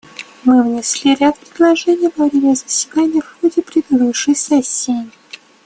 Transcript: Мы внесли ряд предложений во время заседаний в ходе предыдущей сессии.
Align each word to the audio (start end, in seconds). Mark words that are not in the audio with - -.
Мы 0.45 0.63
внесли 0.63 1.13
ряд 1.13 1.37
предложений 1.37 2.09
во 2.15 2.25
время 2.25 2.55
заседаний 2.55 3.21
в 3.21 3.39
ходе 3.39 3.61
предыдущей 3.61 4.33
сессии. 4.33 5.11